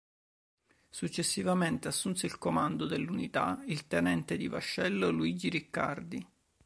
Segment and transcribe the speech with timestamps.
[0.89, 6.27] Successivamente assunse il comando dell'unità il tenente di vascello Luigi Riccardi.